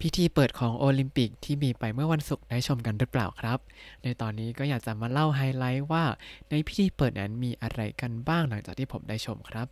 [0.00, 3.58] พิธีเปิดของโอลิมปิกที่มีไปเมื่อวันศุกร์ได้ชมกันหรือเปล่าครับ
[4.02, 6.04] ในตอนนี้ก็อยากจะมาเล่าไฮไลท์ว่า
[6.50, 9.66] ในพิธีเปิดนั้นมีอะไรกันบ้างหลังจากที่ผมได้ชมครับ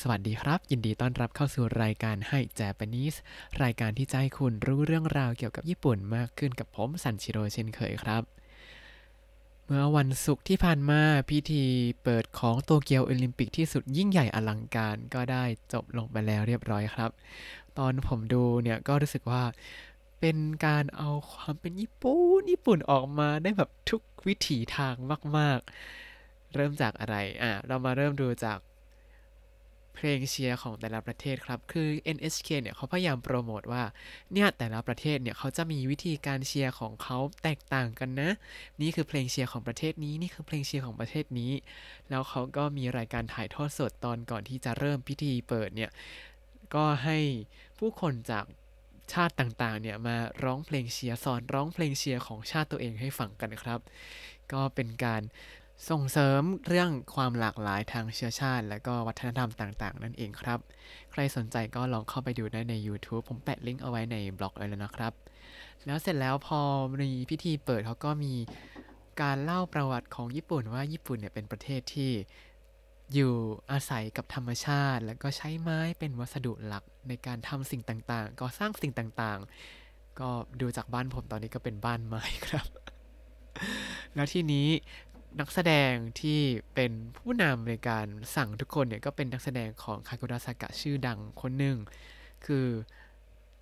[0.00, 3.16] สวัสดีครับ ยินดีต้อนรับเข้าสู่รายการให้ Japanese
[3.62, 8.22] รายการที่จะให้คุณรู้เรื่องราวเกี่ยวกับญี่ปุ่นมากขึ้นกับผมสันชิโร่เช่นเคยครับ
[9.64, 11.64] เมื่อวันศุกร์ที่ผ่านมาพิธี
[12.02, 17.10] เปิดของโตเกียวโอลิมปิกที่สุดยิ่งใหญ่อลังการก็ได้จบลงไปแล้วเรียบร้อยครับ
[17.78, 19.42] ตอนผมดูเนี่ยก็รู้สึกว่า
[20.20, 20.36] เป็น
[20.66, 24.94] การเอาความเป็นญี่ปุ่นญี่ปุ่นออกมาได้แบบทุกวิถีทาง
[25.36, 25.58] มาก
[26.06, 28.58] ๆ เริ่มจากอะไร อะ เรามาเริ่มดูจาก
[29.94, 33.82] เพลงเชียร์ของแต่ละประเทศครับ คือ NHK เนี่ยเขาพยายามโปรโมทว่า
[34.32, 38.30] เนี่ยแต่ละประเทศเนี่ยเขาจะมีวิธีการเชียร์ของเขาแตกต่างกันนะ
[38.80, 41.52] นี่คือเพลงเชียร์ของประเทศนี้ นี่คือเพลงเชียร์ของประเทศนี้
[42.10, 45.90] แล้วเขาก็มีรายการถ่ายทอดสดตอนก่อนที่จะเริ่มพิธีเปิดเนี่ย
[46.74, 47.18] ก็ให้
[47.78, 48.44] ผู้คนจาก
[49.12, 53.80] ชาติต่างๆ เนี่ยมาร้องเพลงเชียร์สอนร้องเพลงเชียร์ของชาติตัวเองให้ฟังกันครับ
[54.52, 55.22] ก็เป็นการ
[55.90, 60.58] ส่งเสริมเรื่องความหลากหลายทางเชื้อชาติ และก็วัฒนธรรมต่างๆ นั่นเองครับ
[61.12, 65.12] ใครสนใจก็ลองเข้าไปดูได้ใน YouTube ผมแปะลิงก์เอาไว้ในบล็อกไว้แล้วนะครับ
[65.86, 66.60] แล้วเสร็จแล้วพอ
[67.00, 68.34] มีพิธีเปิดเขาก็มี
[69.22, 72.10] การเล่าประวัติของญี่ปุ่นว่าญี่ปุ่นเนี่ยเป็นประเทศที่
[73.14, 73.32] อยู่
[73.72, 82.66] อาศัยกับธรรมชาติ แล้วก็ใช้ไม้เป็นวัสดุหลักในการทำสิ่งต่างๆ ก่อสร้างสิ่งต่างๆ ก็ดูจากบ้านผมตอนนี้ก็เป็นบ้านไม้ครับ
[84.14, 84.68] แล้วทีนี้
[85.40, 86.40] นักแสดงที่
[86.74, 91.76] เป็นผู้นำในการสั่งทุกคนเนี่ย ก็เป็นนักแสดงของคากุระสากะชื่อดังคนหนึ่ง
[92.46, 92.66] คือ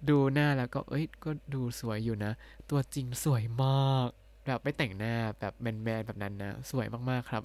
[0.08, 2.32] ดูหน้าแล้วก็เอ้ยก็ดูสวยอยู่นะ
[2.70, 4.08] ตัวจริงสวยมาก
[4.46, 7.42] แบบไม่แต่งหน้าแบบแมนๆแบบนั้นนะ สวยมากๆครับ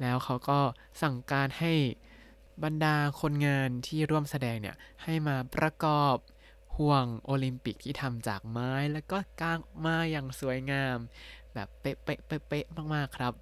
[0.00, 0.60] แล้วเขาก็
[1.02, 1.72] สั่งการให้
[2.64, 6.16] บรรดาคนงานที่ร่วมแสดงเนี่ย ให้มาประกอบ
[6.76, 10.96] ห่วงโอลิมปิกที่ทำจากไม้แล้วก็กางมาอย่างสวยงาม
[11.54, 13.32] แบบเป๊ะเป๊ะเป๊ะเป๊ะมาก ๆ ครับ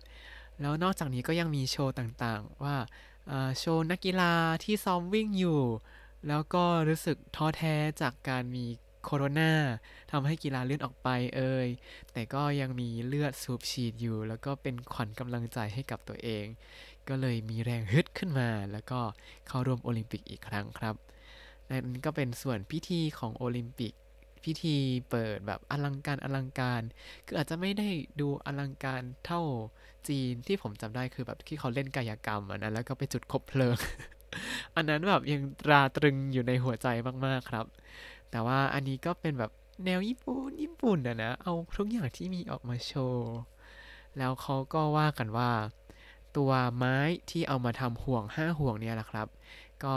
[0.61, 2.77] แล้วนอกจากนี้ก็ยังมีโชว์ต่างๆว่า
[3.31, 4.34] อ่าโชว์นักกีฬา
[4.65, 5.62] ที่ซ้อมวิ่งอยู่
[6.28, 8.67] แล้วก็รู้สึกท้อแท้จากการมี
[9.06, 9.53] โคโรนา
[10.12, 11.69] ทำให้กีฬาเลื่อนออกไปเอ่ย
[12.12, 16.47] แต่ก็ยังมีเลือดสูบฉีดอยู่ แล้วก็เป็นขวัญกำลังใจให้กับตัวเอง
[17.09, 19.00] ก็เลยมีแรงฮึดขึ้นมา แล้วก็
[19.49, 20.94] เข้าร่วมโอลิมปิกอีกครั้งครับ
[21.71, 23.93] นั่นก็เป็นส่วนพิธีของโอลิมปิก
[24.44, 24.77] พิธี
[25.11, 26.83] เปิดแบบอลังการอลังการ
[27.27, 27.88] คืออาจจะไม่ได้
[28.21, 29.43] ดูอลังการเท่า
[30.09, 33.77] จีนที่ผมจำได้คือแบบที่เขาเล่นกายกรรมอันนั้นแล้วก็ไปจุดคบเพลิง
[34.77, 36.88] อันนั้นแบบยังตราตรึงอยู่ในหัวใจ
[37.27, 37.67] มากๆครับ
[38.31, 39.50] แต่ว่าอันนี้ก็เป็นแบบ
[39.84, 43.37] แนวญี่ปุ่นญี่ปุ่นอะนะ เอาทุกอย่างที่มีออกมาโชว์
[44.19, 45.50] แล้วเขาก็ว่ากันว่า
[46.37, 46.97] ตัวไม้
[47.31, 49.28] ที่เอามาทำห่วงห้าห่วงเนี่ยแหละครับ
[49.84, 49.97] ก็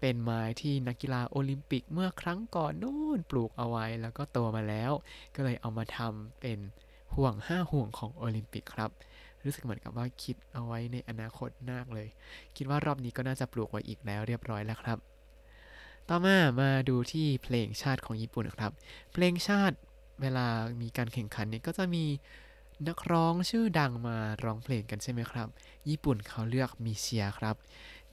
[0.00, 4.92] เป็นไม้ที่นักกีฬาโอลิมปิกเมื่อครั้งก่อนนู่นปลูกเอาไว้แล้วก็โตมาแล้ว
[5.34, 6.58] ก็เลยเอามาทำเป็น
[7.14, 8.90] ห่วงห้าห่วงของโอลิมปิกครับ
[9.44, 12.08] รู้สึกเหมือนกับว่าคิดเอาไว้ในอนาคตมากเลย
[12.56, 14.98] คิดว่ารอบนี้ก็น่าจะปลูกไว้อีกแล้วเรียบร้อยแล้วครับ
[16.08, 18.72] ต่อมามาดูที่เพลงชาติของญี่ปุ่นครับ
[19.12, 19.76] เพลงชาติ
[20.20, 20.46] เวลา
[20.80, 22.04] มีการแข่งขันเนี่ยก็จะมี
[22.88, 25.48] นักร้องชื่อดังมาร้องเพลงกันใช่ไหมครับ
[25.88, 27.56] ญี่ปุ่นเขาเลือกมิเชียครับ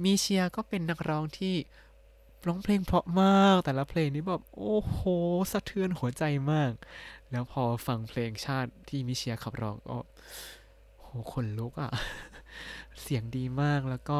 [0.03, 1.55] มิเชียก็เป็นนักร้องที่
[2.47, 4.99] ร้องเพลงเพราะมาก แต่ละเพลงนี้แบบโอ้โห
[5.51, 6.71] สะเทือนหัวใจมาก
[7.31, 9.97] แล้วพอฟังเพลงชาติที่มิเชียขับร้องก็
[11.01, 11.91] โหขนลุกอะ่ะ
[13.01, 14.19] เสียงดีมากแล้วก็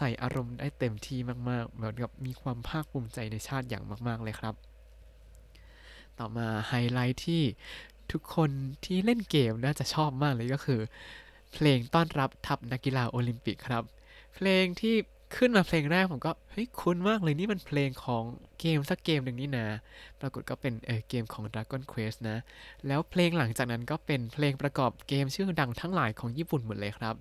[0.00, 1.18] ใส่อารมณ์ได้เต็มที่
[1.50, 4.54] มากๆ เหมือนกับมีความภาคภูมิใจในชาติอย่างมาก ๆ เลยครับ
[6.18, 7.42] ต่อมาไฮไลท์ที่
[8.12, 8.50] ทุกคน
[8.84, 10.80] ที่เล่นเกมน่าจะชอบมากเลยก็คือ
[11.52, 13.82] เพลงต้อนรับทัพนักกีฬาโอลิมปิกครับ
[14.34, 14.96] เพลงที่
[15.36, 18.24] ขึ้นมาเพลงแรกผมก็เฮ้ยคุ้นมากเลยนี่มันเพลงของ
[18.60, 19.66] เกมสักเกมหนึ่งนี่นะ
[20.20, 22.38] ปรากฏก็เป็นเออเกมของ Dragon Quest นะ
[22.86, 27.14] แล้วเพลงหลังจากนั้นก็เป็นเพลงประกอบเกมชื่อดังทั้งหลายของญี่ปุ่นหมดเลยครับ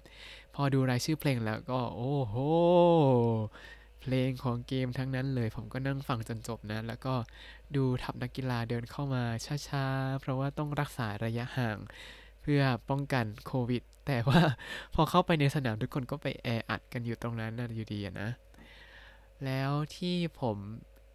[0.61, 2.35] อดูรายชื่อเพลงแล้วก็โอ้โห
[4.01, 7.13] เพลงของเกมทั้งนั้นเลย ผมก็นั่งฟังจนจบนะ แล้วก็
[7.75, 9.23] ดูทัพนักกีฬาเดินเข้ามา
[9.67, 11.77] ช้าๆ เพราะว่าต้องรักษาระยะห่าง
[12.41, 14.41] เพื่อป้องกันโควิด แต่ว่า
[14.93, 18.29] พอเข้าไปในสนามทุกคนก็ไปแออัดกันอยู่ตรงนั้นนะอยู่ดีนะ
[19.45, 20.57] แล้วที่ผม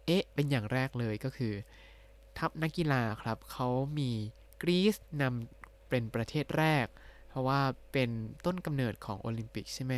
[0.05, 1.53] เอ๊ะเป็นอย่างแรกเลยก็คือ
[2.37, 3.67] ทัพนักกีฬาครับเขา
[3.99, 4.11] มี
[4.61, 6.87] กรีซนำเป็นประเทศแรก
[7.35, 7.61] เพราะว่า
[7.91, 8.09] เป็น
[8.45, 9.93] ต้นกำเนิดของโอลิมปิกใช่ไหม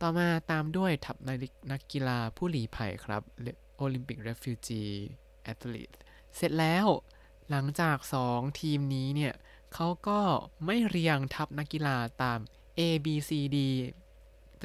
[0.00, 1.16] ต่อมาตามด้วยทัพ
[1.70, 3.22] นักกีฬาผู้ลี้ภัยครับ
[3.76, 5.90] Olympic refugee athlete
[6.36, 6.86] เสร็จแล้ว
[7.50, 7.96] หลังจาก
[8.28, 9.34] 2 ทีมนี้เนี่ย
[9.74, 10.20] เขาก็
[10.66, 12.38] ไม่เรียงทัพนักกีฬาตาม
[12.78, 13.58] A B C D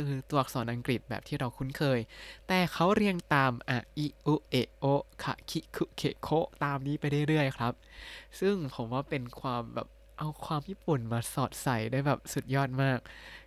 [0.08, 2.00] คือตัวอักษรอังกฤษแบบที่เราคุ้นเคย
[2.48, 4.86] แต่เขาเรียงตามอะอิอุเอะโอ
[5.24, 6.30] คะคิคุเคโค
[6.64, 7.74] ตามนี้ไปเรื่อยๆครับ
[8.40, 9.88] ซึ่งผมว่าเป็นความแบบ
[10.18, 13.00] เอาความญี่ปุ่นมาสอดใส่ได้แบบสุดยอดมาก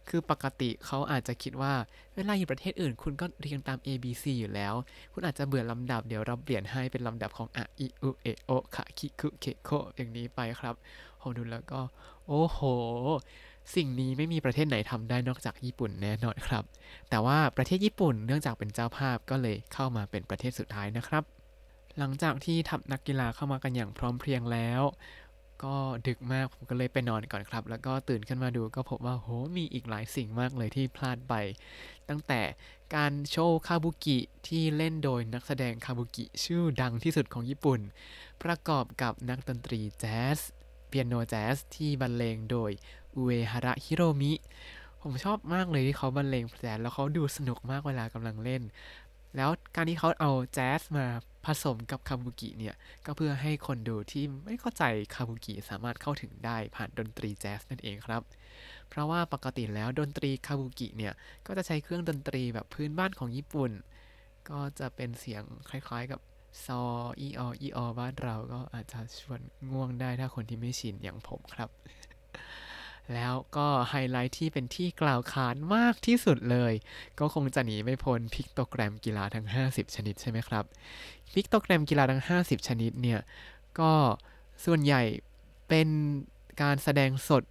[0.09, 1.75] คือปกติเขาอาจจะคิดว่า
[2.15, 4.75] เวลาอยู่ประเทศอื่น คุณก็เรียงตาม A B C อยู่แล้ว
[5.13, 10.75] คุณอาจจะเบื่อลำดับเดี๋ยวเราเปลี่ยนให้เป็นลำดับของอะอิอุเอโอคะคิคุเคโคอย่างนี้ไปครับ
[11.21, 11.81] ผมดูแล้วก็
[12.27, 12.61] โอ้โห
[13.75, 16.65] สิ่งนี้ไม่มีประเทศไหนทำได้นอกจากญี่ปุ่นแน่นอนครับ
[17.11, 21.25] แต่ว่าประเทศญี่ปุ่นเนื่องจากเป็นเจ้าภาพก็เลยเข้ามาเป็นประเทศสุดท้ายนะครับ
[21.99, 24.83] หลังจากที่ทัพนักกีฬาเข้ามากันอย่างพร้อมเพรียงแล้ว
[25.65, 25.75] ก็
[26.07, 31.35] ดึกมากผมก็เลยไปนอนก่อนครับ แล้วก็ตื่นขึ้นมาดูก็พบว่าโหมีอีกหลายสิ่งมากเลยที่พลาดไป
[32.09, 32.41] ตั้งแต่
[32.95, 34.19] การโชว์คาบุกิ
[34.49, 37.81] ที่เล่นโดยนักแสดงคาบุกิชื่อดังที่สุดของญี่ปุ่น
[38.43, 40.39] ประกอบกับนักดนตรีแจ๊ส
[40.89, 42.71] เปียโนแจ๊สที่บรรเลงโดย
[43.15, 44.33] อุเอฮาระฮิโรมิ
[45.03, 48.63] ผมชอบมากเลยที่เขาบรรเลงแจ๊สแล้วเขาดูสนุกมากเวลากำลังเล่น
[49.37, 51.07] แล้วการที่เขาเอาแจ๊สมา
[51.47, 52.75] ผสมกับคาบุกิเนี่ย
[53.07, 54.85] ก็เพื่อให้คนดูที่ไม่เข้าใจ
[55.15, 58.23] คาบุกิสามารถเข้าถึงได้ผ่านดนตรีแจ๊สนั่นเองครับ
[58.89, 61.13] เพราะว่าปกติแล้วดนตรีคาบุกิเนี่ย
[61.47, 63.71] ก็จะใช้เครื่องดนตรีแบบพื้นบ้านของญี่ปุ่น
[64.51, 66.21] ก็จะเป็นเสียงคล้ายๆกับ
[66.65, 66.83] ซอ
[67.21, 69.41] อี๊ออบ้านเราก็อาจจะชวน
[69.71, 71.71] ง่วงได้ถ้าคนที่ไม่ชินอย่างผมครับ
[73.15, 76.73] แล้วก็ไฮไลท์ที่เป็นที่กล่าวขานมากที่สุดเลย
[77.19, 80.65] ก็คงจะหนีไม่พ้น pictogram กีฬาทั้ง 50 ชนิดใช่ไหมครับ
[81.35, 83.21] pictogram กีฬาทั้ง 50 ชนิดเนี่ย
[83.81, 83.93] ก็
[84.65, 85.03] ส่วนใหญ่
[85.69, 85.89] เป็น
[86.63, 87.43] การแสดงสด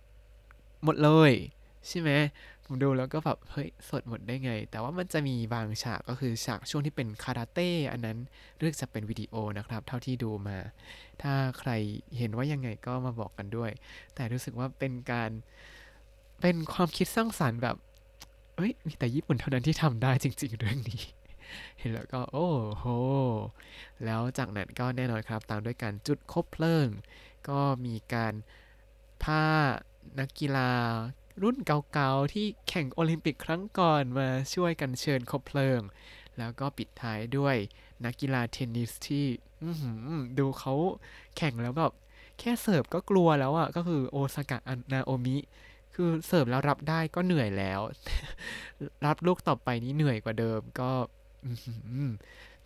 [0.84, 1.31] หมดเลย
[1.88, 2.12] ใช่ไหม
[2.68, 8.18] ผมดูแล้วก็แบบเฮ้ยสดหมดได้ไง แต่ว่ามันจะมีบางฉากก็คือฉากช่วงที่เป็นคาราเต้อันนั้น
[8.60, 10.58] เลือกจะเป็นวิดีโอนะครับ เท่าที่ดูมา
[11.22, 11.72] ถ้าใคร
[12.18, 13.72] เห็นว่ายังไงก็มาบอกกันด้วย
[14.16, 15.32] แต่รู้สึกว่าเป็นการ
[16.42, 17.76] เป็นความคิดสร้างสารรค์แบบ
[18.56, 21.04] เอ้ยมีแต่ญี่ปุ่นเท่านั้นที่ทำได้จริง ๆ เรื่องนี้
[21.80, 22.86] เห็นแล้วก็โอ้โห
[24.06, 26.88] แล้วจากนั้นก็แน่นอนครับ ตามด้วยการจุดคบเพลิง
[27.50, 28.34] ก็มีการ
[29.24, 29.44] พา
[30.20, 30.70] นักกีฬา
[31.42, 35.82] รุ่นเก่าๆ ที่แข่งโอลิมปิกครั้งก่อนมาช่วยกันเชิญคบเพลิง
[36.38, 37.56] แล้วก็ปิดท้ายด้วย
[38.06, 39.26] นักกีฬาเทนนิสที่
[40.40, 40.74] ดูเขา
[41.38, 41.94] แข่งแล้วแบบ
[42.40, 45.38] แค่เสิร์ฟก็กลัวแล้วอะ่ะ ก็คือโอซากะอนาโอมิ
[45.96, 47.80] คือเสิร์ฟแล้วรับได้ก็เหนื่อยแล้ว
[49.06, 50.92] รับลูกต่อไปนี้เหนื่อยกว่าเดิมก็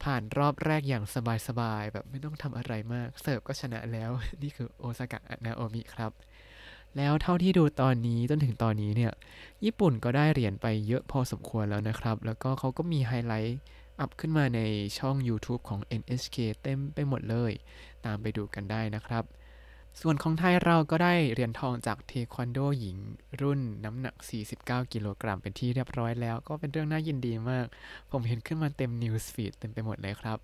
[0.03, 1.03] ผ่านรอบแรกอย่าง
[1.47, 4.11] สบายๆ แบบไม่ต้องทำอะไรมาก เสิร์ฟก็ชนะแล้ว
[4.43, 6.11] นี่คือโอซากะ นาโอมิครับ
[6.97, 9.13] แล้วเท่าที่ดูตอนนี้จนถึงตอนนี้เนี่ย
[9.63, 13.59] ญี่ปุ่นก็ได้เหรียญไปเยอะพอสมควรแล้วนะครับ แล้วก็เขาก็มีไฮไลท์
[13.99, 14.61] up ขึ้นมาใน
[14.97, 17.51] ช่อง YouTube ของ NHK เต็มไปหมดเลย
[18.05, 19.23] ตามไปดูกันได้นะครับ
[20.01, 22.97] ส่วนของไทยเราก็ได้เหรียญทองจากเทควันโดหญิง
[23.41, 24.15] รุ่นน้ำหนัก
[24.55, 27.65] 49 กิโลกรัมเป็นที่เรียบร้อยแล้ว ก็เป็นเรื่องน่ายินดีมาก
[28.11, 30.39] ผมเห็นขึ้นมาเต็ม news feed เต็มไปหมดเลยครับ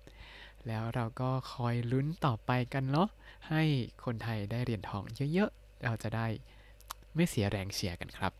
[0.66, 3.08] แล้วเราก็คอยลุ้นต่อไปกันเนาะ
[3.48, 3.62] ให้
[4.04, 5.04] คนไทยได้เหรียญทอง
[5.34, 6.26] เยอะๆ เราจะได้
[7.14, 8.32] ไม่เสียแรงเชียร์กันครับ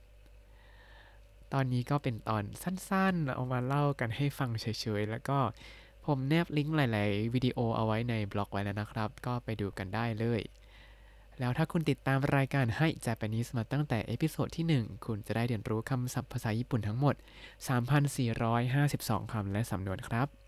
[1.53, 4.67] ตอนนี้ก็เป็นตอนสั้นๆ เอามาเล่ากันให้ฟังเฉ
[5.01, 5.39] ยๆ แล้วก็
[6.07, 10.43] ผมแนบลิงก์หลายๆ วิดีโอเอาไว้ในบล็อกไว้แล้วนะครับ ก็ไปดูกันได้เลย
[11.39, 17.15] แล้วถ้าคุณติดตามรายการให้ Japanese มาตั้งแต่ episode ที่ 1 คุณจะได้เรียนรู้คำศัพท์ภาษาญี่ปุ่นทั้งหมด
[18.49, 20.46] 3,452 คำและสำนวนครับ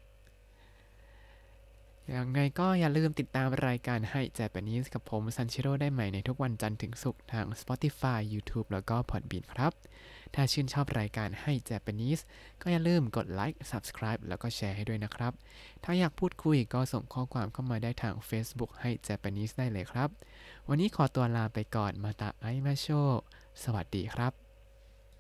[2.17, 9.73] ยังไงก็อย่าลืมติดตามรายการให้ Japanese กับผมซันชิโร่ได้ใหม่ในทุกวันจันทร์ถึงศุกร์ทาง Spotify YouTube แล้วก็ Podbean ครับ
[10.35, 12.23] ถ้าชื่นชอบรายการให้ Japanese
[12.63, 15.33] ก็อย่าลืมกดไลค์ Subscribe แล้วก็แชร์ให้ด้วยนะครับ
[15.85, 20.09] ถ้าอยากพูดคุยก็ส่งข้อความเข้ามาได้ทาง Facebook ให้ Japanese ได้เลยครับ
[20.69, 22.87] วันนี้ขอตัวลาไปก่อนมาตาไอมาโช
[23.63, 24.48] สวัสดีครับ